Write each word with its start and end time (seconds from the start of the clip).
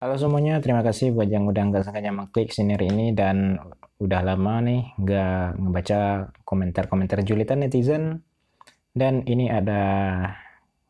Halo 0.00 0.16
semuanya, 0.16 0.64
terima 0.64 0.80
kasih 0.80 1.12
buat 1.12 1.28
yang 1.28 1.44
udah 1.44 1.60
nggak 1.60 1.84
sengaja 1.84 2.08
mengklik 2.08 2.56
senior 2.56 2.80
ini 2.80 3.12
dan 3.12 3.60
udah 4.00 4.24
lama 4.24 4.64
nih 4.64 4.96
nggak 4.96 5.60
ngebaca 5.60 6.00
komentar-komentar 6.48 7.20
julitan 7.20 7.60
netizen. 7.60 8.24
Dan 8.96 9.28
ini 9.28 9.52
ada 9.52 9.84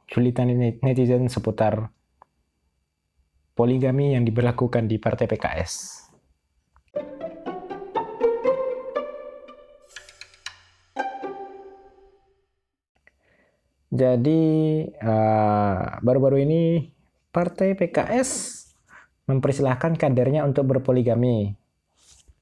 julitan 0.06 0.54
netizen 0.78 1.26
seputar 1.26 1.90
poligami 3.58 4.14
yang 4.14 4.22
diberlakukan 4.22 4.86
di 4.86 5.02
Partai 5.02 5.26
PKS. 5.26 5.72
Jadi 13.90 14.42
eh, 14.86 15.82
baru-baru 15.98 16.38
uh, 16.38 16.44
ini 16.46 16.62
Partai 17.34 17.74
PKS 17.74 18.59
mempersilahkan 19.30 19.94
kadernya 19.94 20.42
untuk 20.42 20.66
berpoligami. 20.66 21.54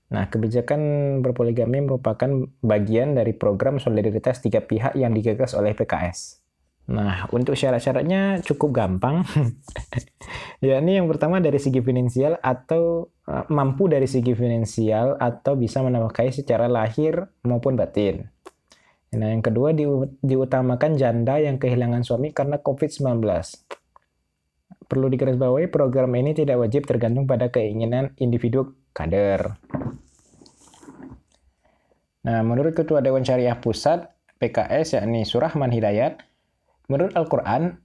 Nah, 0.08 0.32
kebijakan 0.32 0.80
berpoligami 1.20 1.84
merupakan 1.84 2.48
bagian 2.64 3.12
dari 3.12 3.36
program 3.36 3.76
solidaritas 3.76 4.40
tiga 4.40 4.64
pihak 4.64 4.96
yang 4.96 5.12
digagas 5.12 5.52
oleh 5.52 5.76
PKS. 5.76 6.40
Nah, 6.88 7.28
untuk 7.36 7.52
syarat-syaratnya 7.52 8.40
cukup 8.40 8.72
gampang. 8.72 9.20
ya, 10.64 10.80
ini 10.80 10.96
yang 10.96 11.04
pertama 11.12 11.36
dari 11.36 11.60
segi 11.60 11.84
finansial 11.84 12.40
atau 12.40 13.12
uh, 13.28 13.44
mampu 13.52 13.92
dari 13.92 14.08
segi 14.08 14.32
finansial 14.32 15.20
atau 15.20 15.52
bisa 15.60 15.84
menafkahi 15.84 16.32
secara 16.32 16.64
lahir 16.64 17.28
maupun 17.44 17.76
batin. 17.76 18.24
Nah, 19.12 19.28
yang 19.28 19.44
kedua 19.44 19.76
di, 19.76 19.84
diutamakan 20.24 20.96
janda 20.96 21.36
yang 21.36 21.60
kehilangan 21.60 22.08
suami 22.08 22.32
karena 22.32 22.56
COVID-19. 22.60 23.20
Perlu 24.88 25.12
digarisbawahi, 25.12 25.68
program 25.68 26.16
ini 26.16 26.32
tidak 26.32 26.64
wajib 26.64 26.88
tergantung 26.88 27.28
pada 27.28 27.52
keinginan 27.52 28.16
individu 28.16 28.72
kader. 28.96 29.60
Nah, 32.24 32.40
menurut 32.40 32.72
Ketua 32.72 33.04
Dewan 33.04 33.20
Syariah 33.20 33.60
Pusat 33.60 34.08
PKS 34.40 34.96
yakni 34.96 35.28
Surahman 35.28 35.68
Hidayat, 35.68 36.24
menurut 36.88 37.12
Al-Quran, 37.12 37.76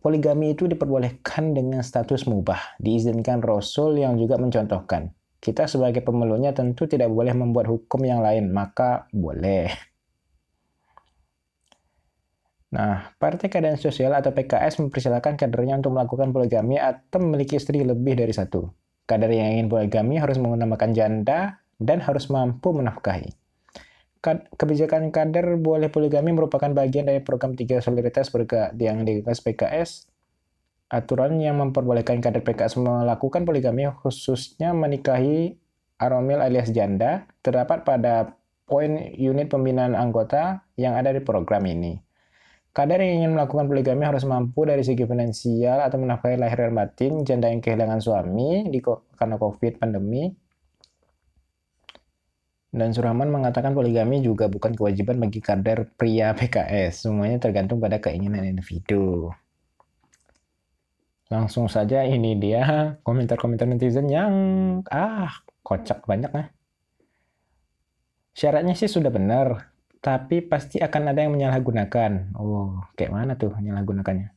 poligami 0.00 0.56
itu 0.56 0.64
diperbolehkan 0.64 1.52
dengan 1.52 1.84
status 1.84 2.24
mubah, 2.24 2.80
diizinkan 2.80 3.44
Rasul 3.44 4.00
yang 4.00 4.16
juga 4.16 4.40
mencontohkan. 4.40 5.12
Kita 5.36 5.68
sebagai 5.68 6.00
pemeluknya 6.00 6.56
tentu 6.56 6.88
tidak 6.88 7.12
boleh 7.12 7.36
membuat 7.36 7.68
hukum 7.68 8.00
yang 8.00 8.24
lain, 8.24 8.48
maka 8.48 9.12
boleh. 9.12 9.95
Nah, 12.76 13.16
Partai 13.16 13.48
Keadilan 13.48 13.80
Sosial 13.80 14.12
atau 14.12 14.36
PKS 14.36 14.84
mempersilahkan 14.84 15.40
kadernya 15.40 15.80
untuk 15.80 15.96
melakukan 15.96 16.28
poligami 16.28 16.76
atau 16.76 17.24
memiliki 17.24 17.56
istri 17.56 17.80
lebih 17.80 18.20
dari 18.20 18.36
satu. 18.36 18.68
Kader 19.08 19.32
yang 19.32 19.56
ingin 19.56 19.72
poligami 19.72 20.20
harus 20.20 20.36
menggunakan 20.36 20.92
janda 20.92 21.64
dan 21.80 22.04
harus 22.04 22.28
mampu 22.28 22.76
menafkahi. 22.76 23.32
Kebijakan 24.60 25.08
kader 25.14 25.56
boleh 25.56 25.88
poligami 25.88 26.36
merupakan 26.36 26.68
bagian 26.68 27.08
dari 27.08 27.24
program 27.24 27.56
tiga 27.56 27.80
solidaritas 27.80 28.28
yang 28.76 29.08
digagas 29.08 29.40
PKS. 29.40 30.10
Aturan 30.92 31.40
yang 31.40 31.56
memperbolehkan 31.56 32.20
kader 32.20 32.44
PKS 32.44 32.76
melakukan 32.76 33.48
poligami 33.48 33.88
khususnya 34.04 34.76
menikahi 34.76 35.56
aromil 35.96 36.44
alias 36.44 36.68
janda 36.76 37.24
terdapat 37.40 37.88
pada 37.88 38.36
poin 38.68 38.98
unit 39.16 39.48
pembinaan 39.48 39.96
anggota 39.96 40.66
yang 40.76 40.98
ada 40.98 41.14
di 41.14 41.22
program 41.22 41.64
ini. 41.64 42.05
Kader 42.76 43.00
yang 43.00 43.24
ingin 43.24 43.32
melakukan 43.40 43.72
poligami 43.72 44.04
harus 44.04 44.28
mampu 44.28 44.68
dari 44.68 44.84
segi 44.84 45.08
finansial 45.08 45.80
atau 45.80 45.96
menafkahi 45.96 46.36
lahir 46.36 46.68
dan 46.68 46.76
batin 46.76 47.24
janda 47.24 47.48
yang 47.48 47.64
kehilangan 47.64 48.04
suami 48.04 48.68
di, 48.68 48.84
karena 49.16 49.40
COVID 49.40 49.80
pandemi. 49.80 50.28
Dan 52.68 52.92
Surahman 52.92 53.32
mengatakan 53.32 53.72
poligami 53.72 54.20
juga 54.20 54.52
bukan 54.52 54.76
kewajiban 54.76 55.16
bagi 55.16 55.40
kader 55.40 55.88
pria 55.96 56.34
PKS. 56.36 57.08
Semuanya 57.08 57.40
tergantung 57.40 57.80
pada 57.80 57.96
keinginan 57.96 58.44
individu. 58.44 59.32
Langsung 61.32 61.72
saja 61.72 62.04
ini 62.04 62.36
dia 62.36 63.00
komentar-komentar 63.00 63.64
netizen 63.64 64.12
yang 64.12 64.32
ah 64.92 65.32
kocak 65.64 66.04
banyak 66.04 66.28
ya. 66.28 66.44
Syaratnya 68.36 68.76
sih 68.76 68.92
sudah 68.92 69.08
benar, 69.08 69.72
tapi 70.06 70.38
pasti 70.46 70.78
akan 70.78 71.10
ada 71.10 71.26
yang 71.26 71.34
menyalahgunakan. 71.34 72.38
Oh, 72.38 72.78
kayak 72.94 73.10
mana 73.10 73.34
tuh 73.34 73.50
menyalahgunakannya? 73.58 74.30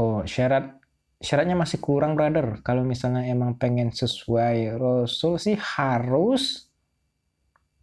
Oh, 0.00 0.24
syarat 0.24 0.80
syaratnya 1.20 1.52
masih 1.52 1.84
kurang, 1.84 2.16
brother. 2.16 2.64
Kalau 2.64 2.80
misalnya 2.80 3.28
emang 3.28 3.60
pengen 3.60 3.92
sesuai 3.92 4.80
Rasul 4.80 5.36
sih 5.36 5.60
harus 5.60 6.72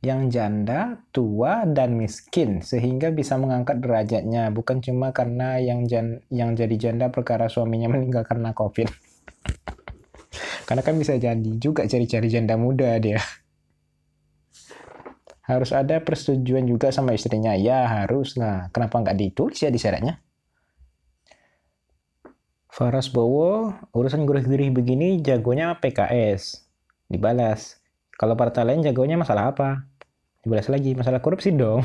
yang 0.02 0.34
janda, 0.34 1.06
tua, 1.14 1.70
dan 1.70 1.94
miskin 1.94 2.66
sehingga 2.66 3.14
bisa 3.14 3.38
mengangkat 3.38 3.84
derajatnya 3.84 4.50
bukan 4.50 4.82
cuma 4.82 5.12
karena 5.14 5.60
yang 5.62 5.86
jan, 5.86 6.24
yang 6.34 6.56
jadi 6.56 6.90
janda 6.90 7.12
perkara 7.12 7.52
suaminya 7.52 7.92
meninggal 7.94 8.24
karena 8.24 8.56
covid 8.56 8.88
karena 10.72 10.82
kan 10.88 10.96
bisa 10.96 11.20
jadi 11.20 11.52
juga 11.60 11.84
cari-cari 11.84 12.32
janda 12.32 12.56
muda 12.56 12.96
dia 12.96 13.20
harus 15.50 15.74
ada 15.74 15.98
persetujuan 15.98 16.70
juga 16.70 16.94
sama 16.94 17.18
istrinya. 17.18 17.58
Ya 17.58 17.90
harus 17.90 18.38
lah. 18.38 18.70
Kenapa 18.70 19.02
nggak 19.02 19.18
ditulis 19.18 19.58
ya 19.58 19.74
di 19.74 19.82
syaratnya? 19.82 20.22
Faras 22.70 23.10
Bowo, 23.10 23.74
urusan 23.98 24.30
gurih-gurih 24.30 24.70
begini 24.70 25.18
jagonya 25.26 25.74
PKS. 25.82 26.70
Dibalas. 27.10 27.82
Kalau 28.14 28.38
partai 28.38 28.62
lain 28.62 28.86
jagonya 28.86 29.18
masalah 29.18 29.50
apa? 29.50 29.90
Dibalas 30.46 30.70
lagi, 30.70 30.94
masalah 30.94 31.20
korupsi 31.20 31.50
dong. 31.50 31.82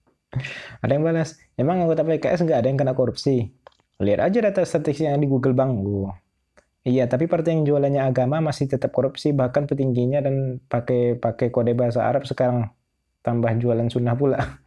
ada 0.82 0.90
yang 0.90 1.04
balas, 1.04 1.36
emang 1.60 1.84
anggota 1.84 2.02
PKS 2.08 2.40
nggak 2.48 2.58
ada 2.64 2.68
yang 2.72 2.80
kena 2.80 2.96
korupsi? 2.96 3.52
Lihat 4.00 4.32
aja 4.32 4.38
data 4.48 4.64
statistik 4.64 5.06
yang 5.06 5.20
di 5.20 5.28
Google 5.28 5.54
Bang. 5.54 5.76
Iya, 6.82 7.06
tapi 7.06 7.28
partai 7.28 7.54
yang 7.54 7.68
jualannya 7.68 8.02
agama 8.02 8.40
masih 8.42 8.66
tetap 8.66 8.90
korupsi, 8.90 9.30
bahkan 9.36 9.68
petingginya 9.68 10.24
dan 10.24 10.58
pakai 10.66 11.20
pakai 11.20 11.52
kode 11.52 11.76
bahasa 11.78 12.02
Arab 12.02 12.26
sekarang 12.26 12.74
tambah 13.24 13.56
jualan 13.56 13.88
sunnah 13.88 14.12
pula. 14.12 14.60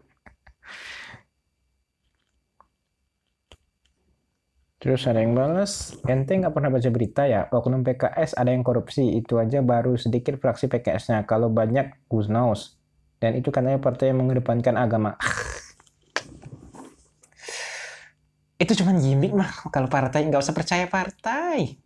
Terus 4.77 5.09
ada 5.09 5.21
yang 5.21 5.33
balas, 5.33 5.97
ente 6.05 6.37
nggak 6.37 6.53
pernah 6.53 6.69
baca 6.69 6.89
berita 6.93 7.25
ya, 7.25 7.49
oknum 7.49 7.81
PKS 7.81 8.37
ada 8.37 8.53
yang 8.53 8.61
korupsi, 8.61 9.09
itu 9.17 9.41
aja 9.41 9.65
baru 9.65 9.97
sedikit 9.97 10.37
fraksi 10.37 10.69
PKS-nya, 10.69 11.25
kalau 11.25 11.49
banyak 11.49 11.97
who 12.13 12.21
knows. 12.29 12.77
Dan 13.17 13.33
itu 13.33 13.49
katanya 13.49 13.81
partai 13.81 14.13
yang 14.13 14.21
mengedepankan 14.21 14.77
agama. 14.77 15.17
itu 18.63 18.77
cuma 18.77 18.93
gimmick 19.01 19.33
mah, 19.33 19.49
kalau 19.73 19.89
partai 19.89 20.29
nggak 20.29 20.45
usah 20.45 20.53
percaya 20.53 20.85
partai. 20.85 21.81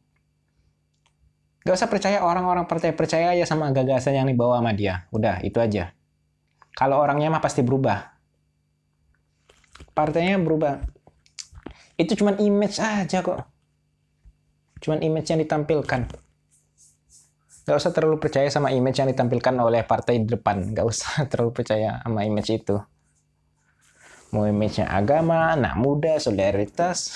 Nggak 1.63 1.75
usah 1.79 1.87
percaya 1.87 2.19
orang-orang 2.27 2.67
partai, 2.67 2.91
percaya 2.91 3.31
aja 3.31 3.47
sama 3.47 3.71
gagasan 3.71 4.19
yang 4.19 4.27
dibawa 4.27 4.59
sama 4.59 4.75
dia. 4.75 5.07
Udah, 5.15 5.39
itu 5.47 5.63
aja. 5.63 5.95
Kalau 6.75 6.99
orangnya 6.99 7.27
mah 7.27 7.43
pasti 7.43 7.61
berubah. 7.61 7.99
Partainya 9.91 10.39
berubah. 10.39 10.79
Itu 11.99 12.15
cuma 12.17 12.33
image 12.39 12.79
aja 12.79 13.21
kok. 13.21 13.43
Cuman 14.81 15.03
image 15.05 15.29
yang 15.29 15.41
ditampilkan. 15.43 16.01
Gak 17.61 17.77
usah 17.77 17.93
terlalu 17.93 18.17
percaya 18.17 18.49
sama 18.49 18.73
image 18.73 18.97
yang 18.97 19.09
ditampilkan 19.13 19.53
oleh 19.61 19.85
partai 19.85 20.25
di 20.25 20.27
depan. 20.31 20.73
Gak 20.73 20.87
usah 20.87 21.11
terlalu 21.31 21.61
percaya 21.61 22.01
sama 22.01 22.25
image 22.25 22.49
itu. 22.49 22.81
Mau 24.31 24.47
image-nya 24.47 24.87
agama, 24.87 25.51
anak 25.59 25.75
muda, 25.75 26.15
solidaritas, 26.15 27.11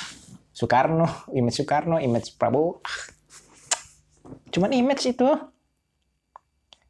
Soekarno, 0.52 1.08
image 1.32 1.64
Soekarno, 1.64 1.96
image 1.96 2.36
Prabowo. 2.36 2.84
Cuman 4.52 4.76
image 4.76 5.16
itu. 5.16 5.55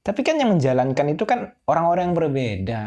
Tapi 0.05 0.21
kan 0.21 0.37
yang 0.37 0.53
menjalankan 0.53 1.17
itu 1.17 1.25
kan 1.25 1.57
orang-orang 1.65 2.13
yang 2.13 2.17
berbeda. 2.17 2.81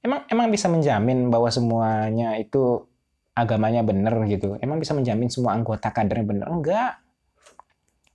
Emang 0.00 0.24
emang 0.32 0.48
bisa 0.48 0.72
menjamin 0.72 1.28
bahwa 1.28 1.52
semuanya 1.52 2.40
itu 2.40 2.88
agamanya 3.36 3.84
benar 3.84 4.16
gitu. 4.24 4.56
Emang 4.64 4.80
bisa 4.80 4.96
menjamin 4.96 5.28
semua 5.28 5.52
anggota 5.52 5.92
kadernya 5.92 6.24
benar? 6.24 6.48
Enggak. 6.48 7.04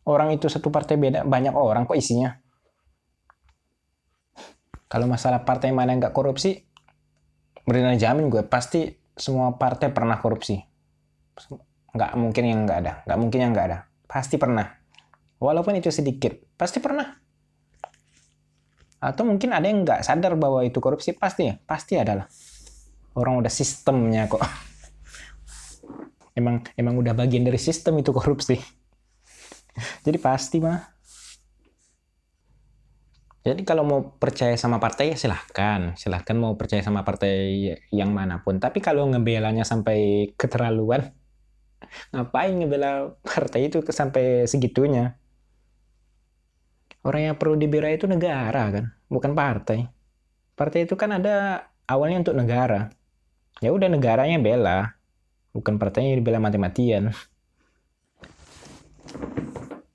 Orang 0.10 0.34
itu 0.34 0.50
satu 0.50 0.74
partai 0.74 0.98
beda, 0.98 1.24
banyak 1.24 1.54
orang 1.54 1.86
kok 1.86 1.96
isinya. 1.96 2.34
Kalau 4.90 5.08
masalah 5.08 5.46
partai 5.48 5.72
mana 5.72 5.96
yang 5.96 6.04
nggak 6.04 6.14
korupsi, 6.18 6.60
benar 7.64 7.96
jamin 7.96 8.28
gue 8.28 8.44
pasti 8.44 8.92
semua 9.16 9.56
partai 9.56 9.94
pernah 9.96 10.20
korupsi. 10.20 10.60
Nggak 11.94 12.12
mungkin 12.20 12.44
yang 12.44 12.60
nggak 12.68 12.80
ada, 12.84 12.94
nggak 13.08 13.20
mungkin 13.22 13.40
yang 13.40 13.52
nggak 13.56 13.68
ada. 13.70 13.78
Pasti 14.10 14.36
pernah. 14.36 14.66
Walaupun 15.40 15.80
itu 15.80 15.88
sedikit, 15.88 16.36
pasti 16.60 16.84
pernah. 16.84 17.23
Atau 19.04 19.28
mungkin 19.28 19.52
ada 19.52 19.68
yang 19.68 19.84
nggak 19.84 20.00
sadar 20.08 20.40
bahwa 20.40 20.64
itu 20.64 20.80
korupsi, 20.80 21.12
pasti 21.12 21.52
ya, 21.52 21.60
pasti 21.68 22.00
adalah. 22.00 22.24
Orang 23.20 23.44
udah 23.44 23.52
sistemnya 23.52 24.32
kok. 24.32 24.40
emang 26.40 26.64
emang 26.80 26.96
udah 26.98 27.12
bagian 27.12 27.44
dari 27.44 27.60
sistem 27.60 28.00
itu 28.00 28.16
korupsi. 28.16 28.56
Jadi 30.08 30.18
pasti 30.24 30.64
mah. 30.64 30.80
Jadi 33.44 33.68
kalau 33.68 33.84
mau 33.84 34.00
percaya 34.16 34.56
sama 34.56 34.80
partai 34.80 35.12
ya 35.12 35.18
silahkan. 35.20 36.00
Silahkan 36.00 36.40
mau 36.40 36.56
percaya 36.56 36.80
sama 36.80 37.04
partai 37.04 37.76
yang 37.92 38.16
mana 38.16 38.40
pun. 38.40 38.64
Tapi 38.64 38.80
kalau 38.80 39.04
ngebelanya 39.12 39.68
sampai 39.68 40.32
keterlaluan, 40.40 41.12
ngapain 42.16 42.56
ngebela 42.56 43.20
partai 43.20 43.68
itu 43.68 43.84
sampai 43.84 44.48
segitunya? 44.48 45.20
Orang 47.04 47.22
yang 47.28 47.36
perlu 47.36 47.60
dibela 47.60 47.92
itu 47.92 48.08
negara 48.08 48.72
kan, 48.72 48.86
bukan 49.12 49.36
partai. 49.36 49.92
Partai 50.56 50.88
itu 50.88 50.96
kan 50.96 51.20
ada 51.20 51.68
awalnya 51.84 52.24
untuk 52.24 52.40
negara. 52.40 52.88
Ya 53.60 53.76
udah 53.76 53.92
negaranya 53.92 54.40
bela, 54.40 54.96
bukan 55.52 55.76
partainya 55.76 56.16
dibela 56.16 56.40
mati-matian. 56.40 57.12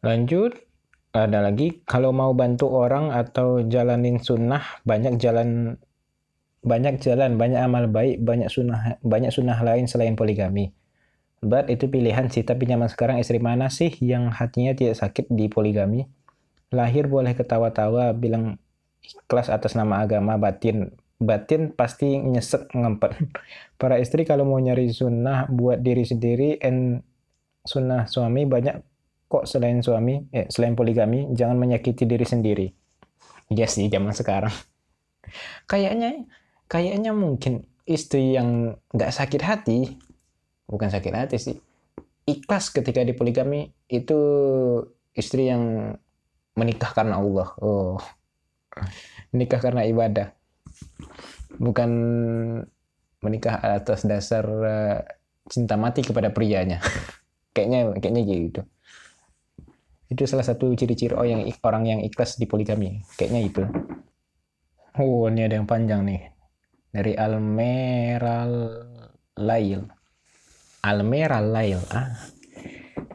Lanjut, 0.04 0.54
ada 1.16 1.40
lagi 1.40 1.80
kalau 1.88 2.12
mau 2.12 2.36
bantu 2.36 2.68
orang 2.68 3.10
atau 3.10 3.64
jalanin 3.64 4.20
sunnah 4.20 4.62
banyak 4.84 5.16
jalan 5.16 5.80
banyak 6.60 7.00
jalan 7.00 7.40
banyak 7.40 7.58
amal 7.58 7.88
baik 7.88 8.20
banyak 8.20 8.52
sunnah 8.52 9.00
banyak 9.00 9.32
sunnah 9.32 9.58
lain 9.64 9.88
selain 9.88 10.14
poligami. 10.14 10.76
But 11.40 11.70
itu 11.70 11.86
pilihan 11.86 12.28
sih 12.28 12.42
tapi 12.44 12.66
zaman 12.66 12.90
sekarang 12.90 13.16
istri 13.22 13.38
mana 13.38 13.70
sih 13.70 13.94
yang 14.02 14.28
hatinya 14.28 14.74
tidak 14.74 14.98
sakit 14.98 15.30
di 15.30 15.46
poligami? 15.48 16.17
Lahir 16.68 17.08
boleh 17.08 17.32
ketawa-tawa 17.32 18.12
bilang 18.12 18.60
ikhlas 19.00 19.48
atas 19.48 19.72
nama 19.72 20.04
agama 20.04 20.36
batin 20.36 20.92
batin 21.18 21.74
pasti 21.74 22.16
nyesek 22.18 22.70
ngempet. 22.72 23.18
Para 23.80 23.98
istri 23.98 24.22
kalau 24.22 24.46
mau 24.46 24.58
nyari 24.62 24.88
sunnah 24.94 25.50
buat 25.50 25.82
diri 25.82 26.06
sendiri 26.06 26.62
and 26.62 27.02
sunnah 27.66 28.06
suami 28.06 28.46
banyak 28.46 28.78
kok 29.28 29.44
selain 29.44 29.84
suami, 29.84 30.24
eh, 30.32 30.48
selain 30.48 30.72
poligami, 30.72 31.28
jangan 31.36 31.60
menyakiti 31.60 32.08
diri 32.08 32.24
sendiri. 32.24 32.66
Iya 33.52 33.68
sih 33.68 33.92
zaman 33.92 34.16
sekarang. 34.16 34.54
Kayaknya, 35.68 36.24
kayaknya 36.64 37.12
mungkin 37.12 37.68
istri 37.84 38.32
yang 38.32 38.80
nggak 38.96 39.12
sakit 39.12 39.42
hati, 39.44 40.00
bukan 40.64 40.88
sakit 40.88 41.12
hati 41.12 41.36
sih, 41.36 41.56
ikhlas 42.24 42.72
ketika 42.72 43.04
di 43.04 43.12
poligami 43.12 43.68
itu 43.92 44.16
istri 45.12 45.52
yang 45.52 45.92
menikah 46.58 46.90
karena 46.90 47.22
Allah. 47.22 47.48
Oh, 47.62 48.02
menikah 49.30 49.62
karena 49.62 49.86
ibadah, 49.86 50.34
bukan 51.56 51.90
menikah 53.22 53.62
atas 53.62 54.02
dasar 54.02 54.44
uh, 54.44 54.98
cinta 55.46 55.78
mati 55.78 56.02
kepada 56.02 56.34
prianya. 56.34 56.82
kayaknya, 57.54 57.94
kayaknya 58.02 58.22
gitu. 58.26 58.62
Itu 60.08 60.24
salah 60.24 60.46
satu 60.46 60.72
ciri-ciri 60.74 61.14
oh 61.14 61.26
yang 61.26 61.46
orang 61.62 61.84
yang 61.86 62.00
ikhlas 62.02 62.40
di 62.40 62.50
poligami. 62.50 63.04
Kayaknya 63.14 63.40
itu. 63.44 63.62
Oh 64.98 65.30
ini 65.30 65.46
ada 65.46 65.60
yang 65.60 65.68
panjang 65.68 66.02
nih. 66.02 66.22
Dari 66.88 67.12
Almeral 67.14 68.54
Lail. 69.38 69.84
Almeral 70.82 71.46
Lail 71.52 71.82
ah 71.92 72.37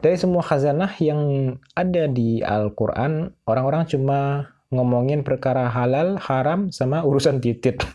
dari 0.04 0.20
semua 0.20 0.44
khazanah 0.44 0.92
yang 1.00 1.56
ada 1.72 2.04
di 2.04 2.44
Al-Quran 2.44 3.32
orang-orang 3.48 3.88
cuma 3.88 4.52
ngomongin 4.68 5.24
perkara 5.24 5.72
halal 5.72 6.20
haram 6.20 6.68
sama 6.68 7.00
urusan 7.00 7.40
titit 7.40 7.80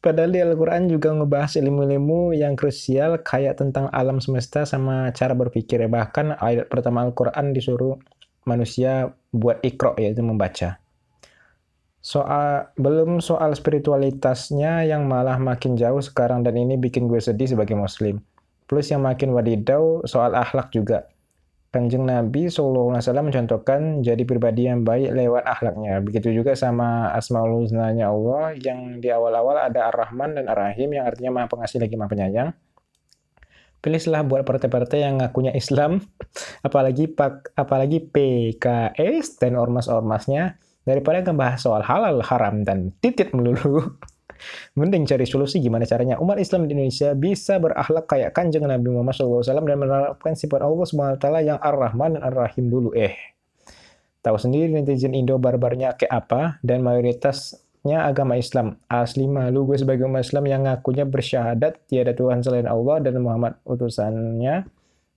Padahal 0.00 0.32
di 0.32 0.40
Al-Quran 0.40 0.88
juga 0.88 1.12
ngebahas 1.12 1.60
ilmu-ilmu 1.60 2.32
yang 2.32 2.56
krusial 2.56 3.20
kayak 3.20 3.60
tentang 3.60 3.92
alam 3.92 4.16
semesta 4.16 4.64
sama 4.64 5.12
cara 5.12 5.36
berpikir. 5.36 5.76
Bahkan 5.84 6.40
ayat 6.40 6.72
pertama 6.72 7.04
Al-Quran 7.04 7.52
disuruh 7.52 8.00
manusia 8.48 9.12
buat 9.28 9.60
ikro 9.60 9.92
yaitu 10.00 10.24
membaca. 10.24 10.80
Soal 12.00 12.72
belum 12.80 13.20
soal 13.20 13.52
spiritualitasnya 13.52 14.88
yang 14.88 15.04
malah 15.04 15.36
makin 15.36 15.76
jauh 15.76 16.00
sekarang 16.00 16.48
dan 16.48 16.56
ini 16.56 16.80
bikin 16.80 17.04
gue 17.04 17.20
sedih 17.20 17.52
sebagai 17.52 17.76
muslim. 17.76 18.24
Plus 18.70 18.86
yang 18.86 19.02
makin 19.02 19.34
wadidau 19.34 20.06
soal 20.06 20.30
akhlak 20.38 20.70
juga. 20.70 21.10
Kanjeng 21.74 22.06
Nabi 22.06 22.46
SAW 22.46 22.94
mencontohkan 22.98 24.02
jadi 24.02 24.22
pribadi 24.22 24.70
yang 24.70 24.86
baik 24.86 25.10
lewat 25.10 25.42
akhlaknya. 25.42 25.98
Begitu 26.02 26.30
juga 26.30 26.54
sama 26.54 27.10
Asmaul 27.14 27.66
Husnanya 27.66 28.14
Allah 28.14 28.54
yang 28.54 29.02
di 29.02 29.10
awal-awal 29.10 29.58
ada 29.58 29.90
Ar-Rahman 29.90 30.38
dan 30.38 30.46
Ar-Rahim 30.50 30.94
yang 30.94 31.10
artinya 31.10 31.30
maha 31.34 31.46
pengasih 31.50 31.82
lagi 31.82 31.98
maha 31.98 32.10
penyayang. 32.10 32.50
Pilihlah 33.82 34.22
buat 34.22 34.42
partai-partai 34.46 34.98
yang 35.02 35.18
ngakunya 35.18 35.50
Islam, 35.50 35.98
apalagi 36.66 37.10
pak, 37.10 37.54
apalagi 37.58 38.06
PKS 38.06 39.42
dan 39.42 39.58
ormas-ormasnya 39.58 40.62
daripada 40.86 41.26
ngebahas 41.26 41.58
soal 41.58 41.82
halal, 41.82 42.22
haram, 42.22 42.62
dan 42.62 42.94
titit 43.02 43.34
melulu. 43.34 43.82
Mending 44.76 45.04
cari 45.06 45.24
solusi 45.28 45.58
gimana 45.58 45.84
caranya 45.84 46.16
umat 46.20 46.38
Islam 46.40 46.66
di 46.66 46.76
Indonesia 46.76 47.12
bisa 47.16 47.58
berakhlak 47.58 48.06
kayak 48.08 48.30
kanjeng 48.36 48.64
Nabi 48.64 48.90
Muhammad 48.92 49.14
SAW 49.16 49.44
dan 49.44 49.78
menerapkan 49.78 50.32
sifat 50.36 50.60
Allah 50.64 50.86
SWT 50.86 51.26
yang 51.44 51.58
Ar-Rahman 51.58 52.18
dan 52.18 52.22
Ar-Rahim 52.26 52.68
dulu. 52.68 52.92
Eh, 52.96 53.14
tahu 54.20 54.36
sendiri 54.36 54.72
netizen 54.72 55.16
Indo 55.16 55.40
barbarnya 55.40 55.96
kayak 55.96 56.12
apa 56.12 56.42
dan 56.60 56.84
mayoritasnya 56.84 58.04
agama 58.04 58.36
Islam. 58.36 58.76
Asli 58.88 59.24
malu 59.24 59.64
gue 59.68 59.80
sebagai 59.80 60.04
umat 60.08 60.24
Islam 60.24 60.44
yang 60.48 60.62
ngakunya 60.68 61.08
bersyahadat 61.08 61.88
tiada 61.88 62.12
Tuhan 62.12 62.44
selain 62.44 62.68
Allah 62.68 63.00
dan 63.00 63.20
Muhammad 63.20 63.56
utusannya, 63.64 64.68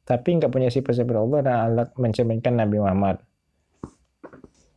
tapi 0.08 0.30
nggak 0.40 0.52
punya 0.52 0.72
sifat-sifat 0.72 1.16
Allah 1.16 1.40
dan 1.44 1.56
Allah 1.56 1.86
mencerminkan 2.00 2.56
Nabi 2.56 2.80
Muhammad. 2.80 3.20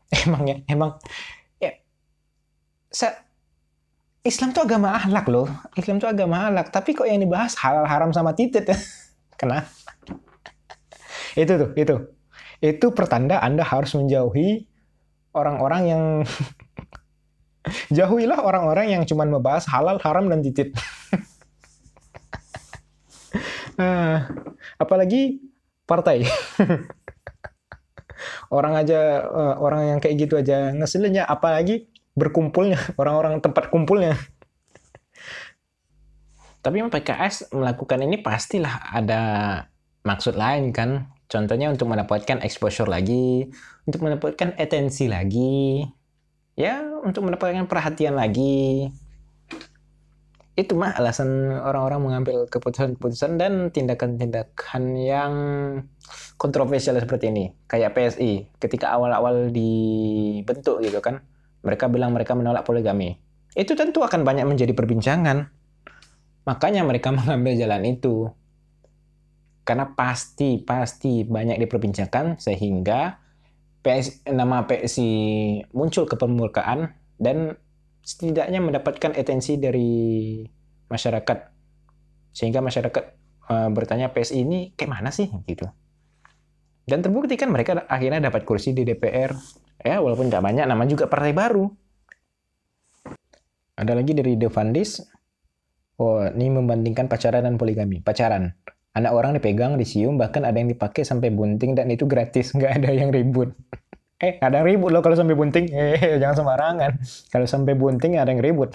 Emang 0.06 0.42
ya, 0.46 0.56
emang 0.70 0.90
ya, 1.58 1.74
Islam 4.26 4.50
tuh 4.50 4.66
agama 4.66 4.98
ahlak 4.98 5.30
loh. 5.30 5.46
Islam 5.78 6.02
tuh 6.02 6.10
agama 6.10 6.50
ahlak. 6.50 6.74
Tapi 6.74 6.98
kok 6.98 7.06
yang 7.06 7.22
dibahas 7.22 7.54
halal 7.62 7.86
haram 7.86 8.10
sama 8.10 8.34
titit? 8.34 8.66
Kenapa? 9.40 9.70
itu 11.36 11.52
tuh, 11.52 11.70
itu. 11.76 11.96
Itu 12.58 12.86
pertanda 12.96 13.38
Anda 13.44 13.62
harus 13.62 13.92
menjauhi 13.94 14.66
orang-orang 15.36 15.82
yang 15.86 16.04
jauhilah 17.96 18.40
orang-orang 18.40 18.96
yang 18.96 19.02
cuma 19.04 19.28
membahas 19.28 19.68
halal, 19.68 20.00
haram 20.00 20.26
dan 20.32 20.40
titit. 20.40 20.72
nah, 23.78 24.26
apalagi 24.82 25.44
partai. 25.84 26.24
orang 28.48 28.80
aja 28.80 29.28
eh, 29.28 29.54
orang 29.60 29.82
yang 29.92 29.98
kayak 30.00 30.16
gitu 30.16 30.40
aja 30.40 30.72
ngeselinnya 30.72 31.28
apalagi 31.28 31.92
berkumpulnya, 32.16 32.80
orang-orang 32.96 33.38
tempat 33.44 33.68
kumpulnya. 33.68 34.16
Tapi 36.64 36.82
PKS 36.82 37.54
melakukan 37.54 38.02
ini 38.02 38.18
pastilah 38.18 38.90
ada 38.90 39.22
maksud 40.02 40.34
lain 40.34 40.74
kan. 40.74 41.14
Contohnya 41.30 41.70
untuk 41.70 41.86
mendapatkan 41.86 42.42
exposure 42.42 42.90
lagi, 42.90 43.46
untuk 43.86 44.02
mendapatkan 44.02 44.58
atensi 44.58 45.06
lagi, 45.06 45.86
ya 46.58 46.82
untuk 47.04 47.22
mendapatkan 47.28 47.70
perhatian 47.70 48.18
lagi. 48.18 48.90
Itu 50.56 50.74
mah 50.74 50.96
alasan 50.96 51.52
orang-orang 51.52 52.00
mengambil 52.00 52.36
keputusan-keputusan 52.48 53.36
dan 53.36 53.68
tindakan-tindakan 53.70 54.82
yang 54.96 55.32
kontroversial 56.40 56.96
seperti 56.96 57.28
ini. 57.28 57.52
Kayak 57.68 57.94
PSI, 57.94 58.48
ketika 58.58 58.90
awal-awal 58.96 59.52
dibentuk 59.52 60.80
gitu 60.80 60.98
kan, 61.04 61.22
mereka 61.62 61.88
bilang 61.88 62.12
mereka 62.12 62.36
menolak 62.36 62.66
poligami. 62.66 63.16
Itu 63.56 63.72
tentu 63.72 64.04
akan 64.04 64.26
banyak 64.26 64.44
menjadi 64.44 64.76
perbincangan. 64.76 65.48
Makanya 66.44 66.84
mereka 66.84 67.12
mengambil 67.16 67.56
jalan 67.56 67.82
itu. 67.88 68.28
Karena 69.66 69.90
pasti, 69.98 70.62
pasti 70.62 71.26
banyak 71.26 71.58
diperbincangkan 71.58 72.38
sehingga 72.38 73.18
PS, 73.82 74.26
nama 74.30 74.62
PSI 74.66 75.10
muncul 75.74 76.06
ke 76.06 76.14
permukaan 76.14 76.94
dan 77.18 77.58
setidaknya 78.06 78.62
mendapatkan 78.62 79.14
atensi 79.14 79.58
dari 79.58 80.42
masyarakat. 80.86 81.38
Sehingga 82.30 82.62
masyarakat 82.62 83.04
uh, 83.50 83.68
bertanya 83.74 84.14
PSI 84.14 84.46
ini 84.46 84.70
kayak 84.78 84.90
mana 85.02 85.10
sih 85.10 85.26
gitu. 85.50 85.66
Dan 86.86 87.02
terbukti 87.02 87.34
kan 87.34 87.50
mereka 87.50 87.82
akhirnya 87.90 88.30
dapat 88.30 88.46
kursi 88.46 88.70
di 88.70 88.86
DPR 88.86 89.34
Ya, 89.84 90.00
walaupun 90.00 90.32
nggak 90.32 90.40
banyak, 90.40 90.64
nama 90.64 90.84
juga 90.88 91.10
partai 91.10 91.36
baru. 91.36 91.68
Ada 93.76 93.92
lagi 93.92 94.16
dari 94.16 94.40
The 94.40 94.48
Fundis. 94.48 95.04
Oh, 96.00 96.24
ini 96.24 96.48
membandingkan 96.52 97.08
pacaran 97.08 97.44
dan 97.44 97.60
poligami. 97.60 98.00
Pacaran. 98.00 98.52
Anak 98.96 99.12
orang 99.12 99.36
dipegang, 99.36 99.76
disium, 99.76 100.16
bahkan 100.16 100.48
ada 100.48 100.56
yang 100.56 100.72
dipakai 100.72 101.04
sampai 101.04 101.28
bunting 101.28 101.76
dan 101.76 101.92
itu 101.92 102.08
gratis. 102.08 102.52
Nggak 102.56 102.72
ada 102.80 102.90
yang 102.92 103.12
ribut. 103.12 103.52
Eh, 104.16 104.40
ada 104.40 104.64
yang 104.64 104.76
ribut 104.76 104.88
loh 104.92 105.04
kalau 105.04 105.12
sampai 105.12 105.36
bunting. 105.36 105.68
Eh, 105.68 106.16
jangan 106.20 106.36
sembarangan. 106.40 106.90
Kalau 107.28 107.44
sampai 107.44 107.76
bunting 107.76 108.16
ada 108.16 108.32
yang 108.32 108.40
ribut. 108.40 108.72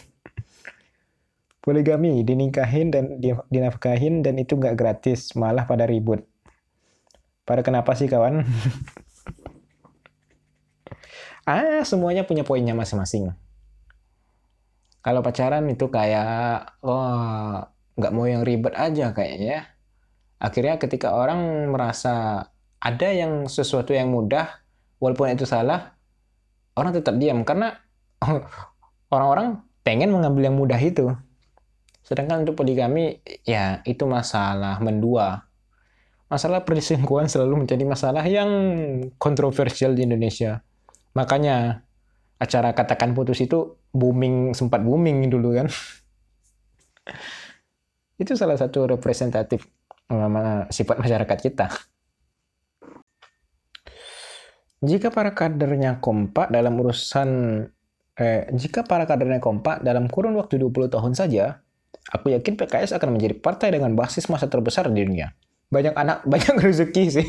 Poligami, 1.62 2.26
dinikahin 2.26 2.90
dan 2.90 3.22
dinafkahin 3.50 4.26
dan 4.26 4.42
itu 4.42 4.58
nggak 4.58 4.74
gratis, 4.74 5.38
malah 5.38 5.70
pada 5.70 5.86
ribut. 5.86 6.26
Pada 7.46 7.62
kenapa 7.62 7.94
sih 7.94 8.10
kawan? 8.10 8.42
ah, 11.48 11.82
semuanya 11.86 12.26
punya 12.28 12.46
poinnya 12.46 12.76
masing-masing. 12.78 13.34
Kalau 15.02 15.26
pacaran 15.26 15.66
itu 15.66 15.90
kayak, 15.90 16.78
oh, 16.86 17.66
nggak 17.98 18.14
mau 18.14 18.26
yang 18.30 18.46
ribet 18.46 18.78
aja 18.78 19.14
kayaknya. 19.14 19.74
Akhirnya 20.38 20.78
ketika 20.78 21.14
orang 21.14 21.70
merasa 21.74 22.46
ada 22.82 23.10
yang 23.10 23.50
sesuatu 23.50 23.94
yang 23.94 24.14
mudah, 24.14 24.62
walaupun 25.02 25.34
itu 25.34 25.46
salah, 25.46 25.98
orang 26.78 26.94
tetap 26.94 27.18
diam 27.18 27.42
karena 27.46 27.78
orang-orang 29.14 29.62
pengen 29.82 30.14
mengambil 30.14 30.50
yang 30.50 30.58
mudah 30.58 30.78
itu. 30.78 31.14
Sedangkan 32.02 32.46
untuk 32.46 32.58
poligami, 32.58 33.22
ya 33.46 33.82
itu 33.86 34.06
masalah 34.06 34.78
mendua. 34.82 35.46
Masalah 36.30 36.64
perselingkuhan 36.64 37.28
selalu 37.28 37.66
menjadi 37.66 37.84
masalah 37.84 38.24
yang 38.24 38.50
kontroversial 39.18 39.94
di 39.94 40.08
Indonesia. 40.08 40.64
Makanya 41.18 41.86
acara 42.42 42.74
katakan 42.74 43.14
putus 43.14 43.44
itu 43.44 43.78
booming 43.92 44.56
sempat 44.56 44.82
booming 44.82 45.28
dulu 45.28 45.56
kan. 45.56 45.68
itu 48.22 48.38
salah 48.38 48.56
satu 48.56 48.86
representatif 48.86 49.66
sifat 50.70 50.98
masyarakat 51.00 51.38
kita. 51.42 51.68
Jika 54.82 55.14
para 55.14 55.38
kadernya 55.38 56.02
kompak 56.02 56.50
dalam 56.50 56.74
urusan 56.82 57.30
eh, 58.18 58.50
jika 58.50 58.82
para 58.82 59.06
kadernya 59.06 59.38
kompak 59.38 59.86
dalam 59.86 60.10
kurun 60.10 60.34
waktu 60.38 60.58
20 60.58 60.90
tahun 60.90 61.14
saja, 61.14 61.62
aku 62.10 62.34
yakin 62.34 62.58
PKS 62.58 62.98
akan 62.98 63.14
menjadi 63.14 63.38
partai 63.38 63.78
dengan 63.78 63.94
basis 63.94 64.26
masa 64.26 64.50
terbesar 64.50 64.90
di 64.90 65.06
dunia. 65.06 65.38
Banyak 65.70 65.94
anak, 65.94 66.26
banyak 66.32 66.56
rezeki 66.58 67.04
sih. 67.14 67.28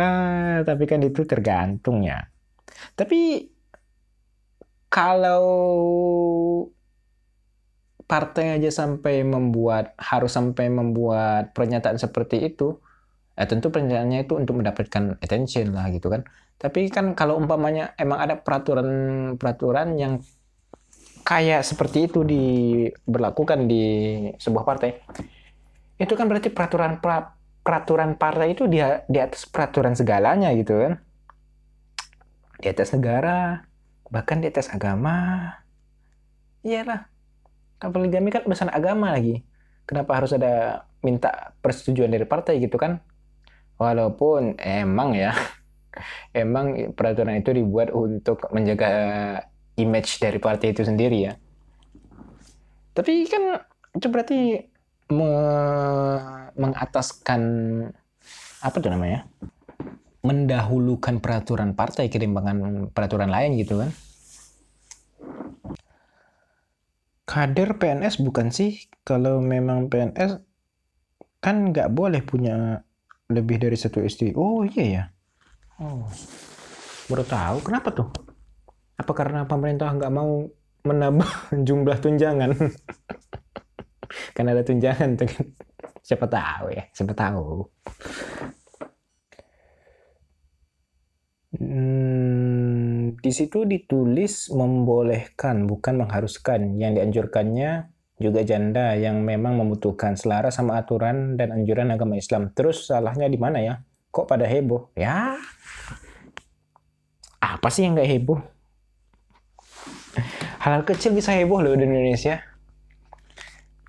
Ah, 0.00 0.64
tapi 0.64 0.84
kan 0.88 1.04
itu 1.04 1.28
tergantung 1.28 2.02
ya. 2.02 2.24
Tapi 2.96 3.52
kalau 4.90 5.44
partai 8.10 8.58
aja 8.58 8.70
sampai 8.74 9.22
membuat 9.22 9.94
harus 9.94 10.34
sampai 10.34 10.66
membuat 10.66 11.54
pernyataan 11.54 11.94
seperti 12.00 12.42
itu, 12.50 12.82
ya 13.38 13.46
tentu 13.46 13.70
pernyataannya 13.70 14.26
itu 14.26 14.34
untuk 14.34 14.58
mendapatkan 14.58 15.20
attention 15.22 15.70
lah 15.76 15.86
gitu 15.94 16.10
kan. 16.10 16.26
Tapi 16.58 16.90
kan 16.90 17.14
kalau 17.14 17.38
umpamanya 17.38 17.94
emang 17.94 18.18
ada 18.18 18.34
peraturan-peraturan 18.42 19.94
yang 19.94 20.18
kayak 21.22 21.62
seperti 21.62 22.10
itu 22.10 22.26
diberlakukan 22.26 23.70
di 23.70 23.84
sebuah 24.42 24.64
partai, 24.66 24.90
itu 26.02 26.12
kan 26.18 26.26
berarti 26.26 26.50
peraturan 26.50 26.98
peraturan 27.60 28.16
partai 28.16 28.56
itu 28.56 28.64
dia 28.66 29.04
di 29.06 29.20
atas 29.20 29.44
peraturan 29.44 29.92
segalanya 29.92 30.52
gitu 30.56 30.76
kan. 30.80 30.92
Di 32.60 32.68
atas 32.68 32.92
negara, 32.92 33.64
bahkan 34.08 34.40
di 34.40 34.48
atas 34.48 34.68
agama. 34.68 35.48
Iyalah, 36.60 37.08
kan 37.80 37.88
poligami 37.88 38.28
kan 38.28 38.44
urusan 38.44 38.68
agama 38.68 39.16
lagi. 39.16 39.40
Kenapa 39.88 40.20
harus 40.20 40.36
ada 40.36 40.84
minta 41.00 41.56
persetujuan 41.64 42.12
dari 42.12 42.28
partai 42.28 42.60
gitu 42.60 42.76
kan? 42.76 43.00
Walaupun 43.80 44.60
emang 44.60 45.16
ya, 45.16 45.32
emang 46.36 46.92
peraturan 46.92 47.40
itu 47.40 47.56
dibuat 47.56 47.88
untuk 47.96 48.44
menjaga 48.52 48.92
image 49.80 50.20
dari 50.20 50.36
partai 50.36 50.76
itu 50.76 50.84
sendiri 50.84 51.18
ya. 51.24 51.32
Tapi 52.92 53.24
kan 53.24 53.64
itu 53.96 54.06
berarti 54.12 54.69
me 55.10 55.30
mengataskan 56.54 57.42
apa 58.62 58.76
tuh 58.78 58.90
namanya? 58.90 59.26
Mendahulukan 60.20 61.18
peraturan 61.18 61.72
partai 61.74 62.12
ketimbang 62.12 62.90
peraturan 62.92 63.32
lain 63.32 63.56
gitu 63.56 63.80
kan. 63.80 63.90
kader 67.30 67.78
PNS 67.78 68.18
bukan 68.18 68.50
sih? 68.50 68.90
Kalau 69.06 69.38
memang 69.38 69.86
PNS 69.86 70.42
kan 71.38 71.70
nggak 71.70 71.94
boleh 71.94 72.26
punya 72.26 72.82
lebih 73.30 73.62
dari 73.62 73.78
satu 73.78 74.02
istri. 74.02 74.34
Oh 74.34 74.66
iya 74.66 74.84
ya. 74.84 75.04
Oh, 75.78 76.10
baru 77.06 77.22
tahu. 77.22 77.56
Kenapa 77.62 77.94
tuh? 77.94 78.10
Apa 78.98 79.12
karena 79.14 79.46
pemerintah 79.46 79.94
nggak 79.94 80.10
mau 80.12 80.50
menambah 80.82 81.30
jumlah 81.66 82.02
tunjangan? 82.02 82.50
Karena 84.34 84.56
ada 84.56 84.64
tunjangan 84.66 85.10
tuh 85.18 85.28
kan. 85.28 85.46
Siapa 86.00 86.26
tahu 86.26 86.66
ya, 86.74 86.84
siapa 86.90 87.12
tahu. 87.14 87.66
Hmm, 91.50 93.18
di 93.18 93.32
situ 93.34 93.66
ditulis 93.66 94.48
membolehkan, 94.54 95.66
bukan 95.66 96.06
mengharuskan. 96.06 96.78
Yang 96.78 96.92
dianjurkannya 96.98 97.70
juga 98.20 98.40
janda 98.44 98.94
yang 98.94 99.24
memang 99.24 99.58
membutuhkan 99.58 100.14
selaras 100.14 100.60
sama 100.60 100.78
aturan 100.78 101.34
dan 101.40 101.54
anjuran 101.56 101.90
agama 101.90 102.18
Islam. 102.18 102.52
Terus 102.52 102.90
salahnya 102.90 103.26
di 103.26 103.38
mana 103.40 103.58
ya? 103.62 103.74
Kok 104.10 104.26
pada 104.26 104.44
heboh? 104.46 104.90
Ya, 104.98 105.38
apa 107.40 107.68
sih 107.72 107.84
yang 107.84 107.96
nggak 107.96 108.10
heboh? 108.10 108.40
Hal, 110.60 110.80
-hal 110.80 110.82
kecil 110.84 111.16
bisa 111.16 111.32
heboh 111.32 111.60
loh 111.64 111.72
di 111.72 111.84
Indonesia. 111.88 112.49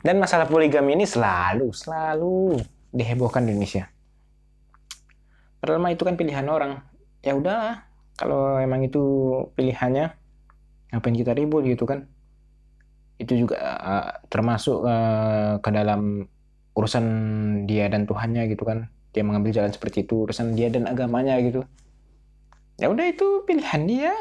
Dan 0.01 0.17
masalah 0.17 0.49
poligami 0.49 0.97
ini 0.97 1.05
selalu, 1.05 1.69
selalu 1.69 2.57
dihebohkan 2.89 3.45
di 3.45 3.53
Indonesia. 3.53 3.85
Padahal 5.61 5.93
itu 5.93 6.01
kan 6.01 6.17
pilihan 6.17 6.45
orang. 6.49 6.81
Ya 7.21 7.37
udah 7.37 7.85
kalau 8.17 8.57
emang 8.57 8.81
itu 8.81 9.01
pilihannya 9.53 10.09
ngapain 10.89 11.13
kita 11.13 11.37
ribut 11.37 11.69
gitu 11.69 11.85
kan? 11.85 12.09
Itu 13.21 13.37
juga 13.37 13.61
uh, 13.61 14.09
termasuk 14.25 14.81
uh, 14.81 15.61
ke 15.61 15.69
dalam 15.69 16.25
urusan 16.73 17.05
dia 17.69 17.85
dan 17.93 18.09
Tuhannya 18.09 18.49
gitu 18.49 18.65
kan. 18.65 18.89
Dia 19.13 19.21
mengambil 19.21 19.53
jalan 19.53 19.69
seperti 19.69 20.01
itu 20.01 20.25
urusan 20.25 20.57
dia 20.57 20.73
dan 20.73 20.89
agamanya 20.89 21.37
gitu. 21.45 21.61
Ya 22.81 22.89
udah 22.89 23.05
itu 23.05 23.45
pilihan 23.45 23.85
dia. 23.85 24.13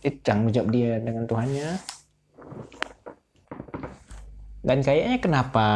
Itu 0.00 0.16
tanggung 0.24 0.56
jawab 0.56 0.72
dia 0.72 0.96
dengan 0.96 1.28
Tuhannya 1.28 1.96
dan 4.66 4.82
kayaknya 4.82 5.22
kenapa 5.22 5.66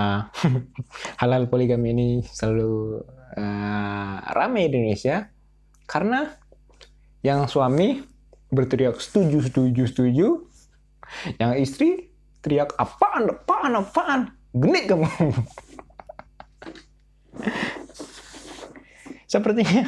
halal 1.22 1.46
poligami 1.46 1.94
ini 1.94 2.08
selalu 2.26 3.06
uh, 3.38 4.14
ramai 4.34 4.66
di 4.66 4.82
Indonesia 4.82 5.30
karena 5.86 6.34
yang 7.22 7.46
suami 7.46 8.02
berteriak 8.50 8.98
setuju, 8.98 9.46
setuju, 9.46 9.82
setuju. 9.86 10.28
Yang 11.38 11.52
istri 11.62 11.90
teriak 12.42 12.74
apaan, 12.78 13.30
apaan, 13.30 13.72
apaan. 13.78 14.20
Genit 14.54 14.90
kamu. 14.90 15.06
Sepertinya 19.30 19.86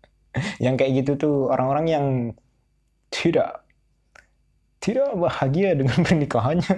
yang 0.64 0.80
kayak 0.80 1.04
gitu 1.04 1.12
tuh 1.20 1.36
orang-orang 1.52 1.86
yang 1.88 2.06
tidak 3.12 3.64
tidak 4.80 5.12
bahagia 5.12 5.76
dengan 5.76 6.00
pernikahannya. 6.00 6.76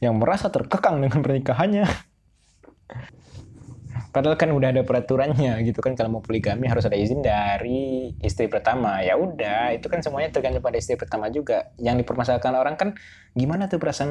Yang 0.00 0.16
merasa 0.20 0.48
terkekang 0.52 1.00
dengan 1.00 1.20
pernikahannya. 1.24 1.86
Padahal 4.14 4.38
kan 4.38 4.54
udah 4.54 4.70
ada 4.70 4.86
peraturannya 4.86 5.58
gitu 5.66 5.82
kan 5.82 5.98
kalau 5.98 6.18
mau 6.18 6.22
poligami 6.22 6.70
harus 6.70 6.86
ada 6.86 6.94
izin 6.94 7.18
dari 7.18 8.14
istri 8.22 8.46
pertama. 8.46 9.02
Ya 9.02 9.18
udah, 9.18 9.74
itu 9.74 9.90
kan 9.90 10.06
semuanya 10.06 10.30
tergantung 10.30 10.62
pada 10.62 10.78
istri 10.78 10.94
pertama 10.94 11.26
juga. 11.34 11.74
Yang 11.82 12.06
dipermasalahkan 12.06 12.54
orang 12.54 12.78
kan 12.78 12.94
gimana 13.34 13.66
tuh 13.66 13.82
perasaan 13.82 14.10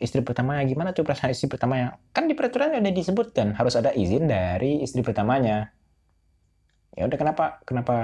istri 0.00 0.24
pertamanya, 0.24 0.64
gimana 0.64 0.96
tuh 0.96 1.04
perasaan 1.04 1.28
istri 1.28 1.52
pertamanya. 1.52 2.00
Kan 2.16 2.24
di 2.24 2.32
peraturan 2.32 2.72
udah 2.72 2.94
disebutkan 2.96 3.52
harus 3.52 3.76
ada 3.76 3.92
izin 3.92 4.24
dari 4.32 4.80
istri 4.80 5.04
pertamanya. 5.04 5.76
Ya 6.96 7.04
udah 7.04 7.18
kenapa 7.20 7.60
kenapa 7.68 7.96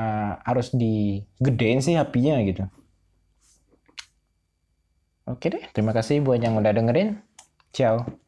harus 0.45 0.77
digedein 0.77 1.81
sih 1.81 1.97
apinya 1.97 2.37
gitu. 2.45 2.69
Oke 5.31 5.47
deh, 5.47 5.63
terima 5.71 5.95
kasih 5.95 6.27
buat 6.27 6.43
yang 6.43 6.59
udah 6.59 6.75
dengerin. 6.75 7.23
Ciao. 7.71 8.20